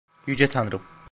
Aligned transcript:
Yüce 0.27 0.49
Tanrım. 0.49 0.81